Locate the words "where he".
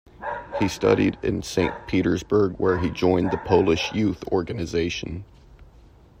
2.57-2.89